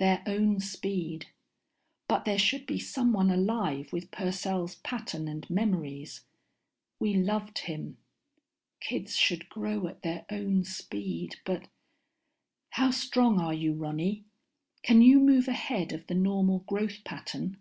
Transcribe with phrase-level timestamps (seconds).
[0.00, 1.26] _Their own speed.
[2.08, 6.22] But there should be someone alive with Purcell's pattern and memories.
[6.98, 7.96] We loved him.
[8.80, 11.68] Kids should grow at their own speed, but....
[12.70, 14.24] How strong are you, Ronny?
[14.82, 17.58] Can you move ahead of the normal growth pattern?